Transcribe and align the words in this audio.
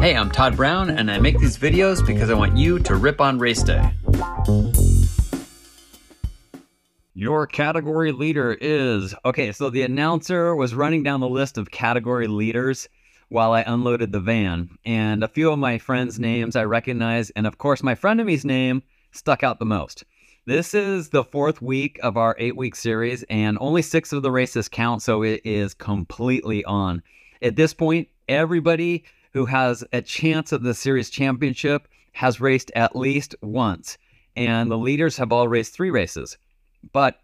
Hey, 0.00 0.16
I'm 0.16 0.30
Todd 0.30 0.56
Brown, 0.56 0.88
and 0.88 1.10
I 1.10 1.18
make 1.18 1.38
these 1.38 1.58
videos 1.58 2.04
because 2.06 2.30
I 2.30 2.34
want 2.34 2.56
you 2.56 2.78
to 2.78 2.94
rip 2.94 3.20
on 3.20 3.38
race 3.38 3.62
day. 3.62 3.86
Your 7.12 7.46
category 7.46 8.10
leader 8.10 8.56
is. 8.58 9.14
Okay, 9.26 9.52
so 9.52 9.68
the 9.68 9.82
announcer 9.82 10.56
was 10.56 10.74
running 10.74 11.02
down 11.02 11.20
the 11.20 11.28
list 11.28 11.58
of 11.58 11.70
category 11.70 12.28
leaders 12.28 12.88
while 13.28 13.52
I 13.52 13.60
unloaded 13.60 14.10
the 14.10 14.20
van, 14.20 14.70
and 14.86 15.22
a 15.22 15.28
few 15.28 15.52
of 15.52 15.58
my 15.58 15.76
friends' 15.76 16.18
names 16.18 16.56
I 16.56 16.64
recognize, 16.64 17.28
and 17.36 17.46
of 17.46 17.58
course, 17.58 17.82
my 17.82 17.94
frenemy's 17.94 18.46
name 18.46 18.82
stuck 19.12 19.42
out 19.42 19.58
the 19.58 19.66
most. 19.66 20.04
This 20.46 20.72
is 20.72 21.10
the 21.10 21.24
fourth 21.24 21.60
week 21.60 22.00
of 22.02 22.16
our 22.16 22.34
eight 22.38 22.56
week 22.56 22.74
series, 22.74 23.22
and 23.24 23.58
only 23.60 23.82
six 23.82 24.14
of 24.14 24.22
the 24.22 24.30
races 24.30 24.66
count, 24.66 25.02
so 25.02 25.22
it 25.22 25.42
is 25.44 25.74
completely 25.74 26.64
on. 26.64 27.02
At 27.42 27.56
this 27.56 27.74
point, 27.74 28.08
everybody 28.30 29.04
who 29.32 29.46
has 29.46 29.84
a 29.92 30.02
chance 30.02 30.52
at 30.52 30.62
the 30.62 30.74
series 30.74 31.10
championship 31.10 31.88
has 32.12 32.40
raced 32.40 32.72
at 32.74 32.96
least 32.96 33.34
once, 33.42 33.96
and 34.36 34.70
the 34.70 34.78
leaders 34.78 35.16
have 35.16 35.32
all 35.32 35.48
raced 35.48 35.74
three 35.74 35.90
races, 35.90 36.36
but 36.92 37.20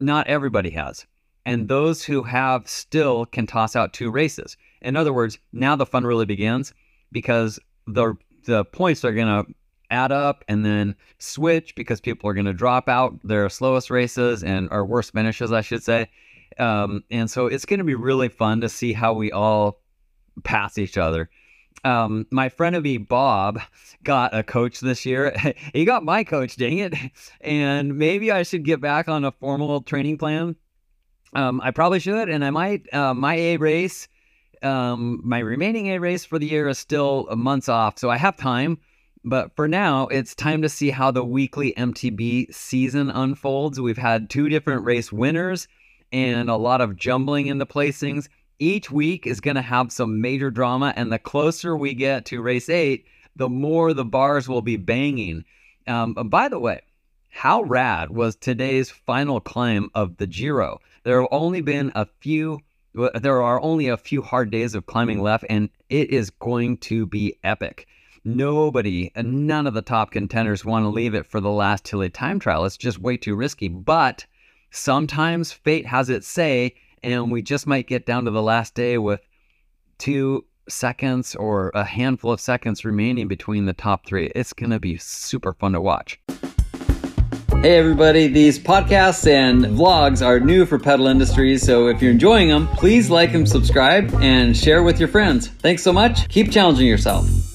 not 0.00 0.26
everybody 0.26 0.70
has. 0.70 1.06
And 1.44 1.68
those 1.68 2.04
who 2.04 2.22
have 2.22 2.68
still 2.68 3.26
can 3.26 3.46
toss 3.46 3.74
out 3.74 3.92
two 3.92 4.10
races. 4.10 4.56
In 4.82 4.96
other 4.96 5.12
words, 5.12 5.38
now 5.52 5.76
the 5.76 5.86
fun 5.86 6.04
really 6.04 6.26
begins 6.26 6.74
because 7.12 7.58
the 7.86 8.14
the 8.44 8.64
points 8.66 9.04
are 9.04 9.12
going 9.12 9.26
to 9.44 9.52
add 9.90 10.12
up 10.12 10.44
and 10.48 10.64
then 10.64 10.94
switch 11.18 11.74
because 11.74 12.00
people 12.00 12.28
are 12.28 12.34
going 12.34 12.46
to 12.46 12.52
drop 12.52 12.88
out 12.88 13.18
their 13.24 13.48
slowest 13.48 13.90
races 13.90 14.42
and 14.42 14.68
our 14.70 14.84
worst 14.84 15.12
finishes, 15.12 15.52
I 15.52 15.60
should 15.60 15.82
say. 15.82 16.08
Um, 16.58 17.04
and 17.10 17.30
so 17.30 17.46
it's 17.46 17.64
going 17.64 17.78
to 17.78 17.84
be 17.84 17.94
really 17.94 18.28
fun 18.28 18.60
to 18.60 18.68
see 18.68 18.92
how 18.92 19.12
we 19.12 19.32
all 19.32 19.80
pass 20.44 20.78
each 20.78 20.98
other. 20.98 21.28
Um, 21.84 22.26
my 22.30 22.48
friend 22.48 22.74
of 22.74 22.82
me, 22.82 22.98
Bob, 22.98 23.60
got 24.02 24.34
a 24.34 24.42
coach 24.42 24.80
this 24.80 25.06
year. 25.06 25.34
he 25.72 25.84
got 25.84 26.04
my 26.04 26.24
coach, 26.24 26.56
dang 26.56 26.78
it. 26.78 26.94
And 27.40 27.96
maybe 27.96 28.32
I 28.32 28.42
should 28.42 28.64
get 28.64 28.80
back 28.80 29.08
on 29.08 29.24
a 29.24 29.32
formal 29.32 29.82
training 29.82 30.18
plan. 30.18 30.56
Um, 31.34 31.60
I 31.62 31.70
probably 31.70 32.00
should, 32.00 32.28
and 32.28 32.44
I 32.44 32.50
might. 32.50 32.92
Uh, 32.92 33.14
my 33.14 33.34
A 33.34 33.56
race, 33.58 34.08
um, 34.62 35.20
my 35.22 35.38
remaining 35.38 35.88
A 35.88 35.98
race 35.98 36.24
for 36.24 36.38
the 36.38 36.46
year 36.46 36.68
is 36.68 36.78
still 36.78 37.28
months 37.36 37.68
off, 37.68 37.98
so 37.98 38.10
I 38.10 38.16
have 38.16 38.36
time. 38.36 38.78
But 39.24 39.54
for 39.56 39.68
now, 39.68 40.06
it's 40.06 40.34
time 40.34 40.62
to 40.62 40.68
see 40.68 40.90
how 40.90 41.10
the 41.10 41.24
weekly 41.24 41.74
MTB 41.76 42.54
season 42.54 43.10
unfolds. 43.10 43.80
We've 43.80 43.98
had 43.98 44.30
two 44.30 44.48
different 44.48 44.84
race 44.84 45.12
winners 45.12 45.68
and 46.12 46.48
a 46.48 46.56
lot 46.56 46.80
of 46.80 46.96
jumbling 46.96 47.48
in 47.48 47.58
the 47.58 47.66
placings. 47.66 48.28
Each 48.60 48.90
week 48.90 49.24
is 49.24 49.40
going 49.40 49.54
to 49.54 49.62
have 49.62 49.92
some 49.92 50.20
major 50.20 50.50
drama, 50.50 50.92
and 50.96 51.12
the 51.12 51.18
closer 51.18 51.76
we 51.76 51.94
get 51.94 52.24
to 52.26 52.42
race 52.42 52.68
eight, 52.68 53.06
the 53.36 53.48
more 53.48 53.94
the 53.94 54.04
bars 54.04 54.48
will 54.48 54.62
be 54.62 54.76
banging. 54.76 55.44
Um, 55.86 56.14
by 56.14 56.48
the 56.48 56.58
way, 56.58 56.80
how 57.28 57.62
rad 57.62 58.10
was 58.10 58.34
today's 58.34 58.90
final 58.90 59.40
climb 59.40 59.90
of 59.94 60.16
the 60.16 60.26
Giro? 60.26 60.80
There 61.04 61.20
have 61.20 61.28
only 61.30 61.60
been 61.60 61.92
a 61.94 62.06
few. 62.18 62.58
There 62.94 63.42
are 63.42 63.60
only 63.60 63.86
a 63.86 63.96
few 63.96 64.22
hard 64.22 64.50
days 64.50 64.74
of 64.74 64.86
climbing 64.86 65.22
left, 65.22 65.44
and 65.48 65.70
it 65.88 66.10
is 66.10 66.30
going 66.30 66.78
to 66.78 67.06
be 67.06 67.36
epic. 67.44 67.86
Nobody, 68.24 69.12
none 69.14 69.68
of 69.68 69.74
the 69.74 69.82
top 69.82 70.10
contenders 70.10 70.64
want 70.64 70.82
to 70.84 70.88
leave 70.88 71.14
it 71.14 71.26
for 71.26 71.40
the 71.40 71.50
last 71.50 71.86
hilly 71.86 72.10
time 72.10 72.40
trial. 72.40 72.64
It's 72.64 72.76
just 72.76 72.98
way 72.98 73.16
too 73.16 73.36
risky. 73.36 73.68
But 73.68 74.26
sometimes 74.72 75.52
fate 75.52 75.86
has 75.86 76.10
its 76.10 76.26
say 76.26 76.74
and 77.02 77.22
mm-hmm. 77.22 77.30
we 77.30 77.42
just 77.42 77.66
might 77.66 77.86
get 77.86 78.06
down 78.06 78.24
to 78.24 78.30
the 78.30 78.42
last 78.42 78.74
day 78.74 78.98
with 78.98 79.20
two 79.98 80.44
seconds 80.68 81.34
or 81.34 81.70
a 81.74 81.84
handful 81.84 82.32
of 82.32 82.40
seconds 82.40 82.84
remaining 82.84 83.28
between 83.28 83.66
the 83.66 83.72
top 83.72 84.06
three. 84.06 84.30
It's 84.34 84.52
going 84.52 84.70
to 84.70 84.78
be 84.78 84.98
super 84.98 85.54
fun 85.54 85.72
to 85.72 85.80
watch. 85.80 86.20
Hey 87.60 87.76
everybody, 87.76 88.28
these 88.28 88.56
podcasts 88.56 89.26
and 89.26 89.64
vlogs 89.64 90.24
are 90.24 90.38
new 90.38 90.64
for 90.64 90.78
Pedal 90.78 91.08
Industries, 91.08 91.60
so 91.62 91.88
if 91.88 92.00
you're 92.00 92.12
enjoying 92.12 92.48
them, 92.48 92.68
please 92.68 93.10
like 93.10 93.34
and 93.34 93.48
subscribe 93.48 94.14
and 94.20 94.56
share 94.56 94.84
with 94.84 95.00
your 95.00 95.08
friends. 95.08 95.48
Thanks 95.48 95.82
so 95.82 95.92
much. 95.92 96.28
Keep 96.28 96.52
challenging 96.52 96.86
yourself. 96.86 97.47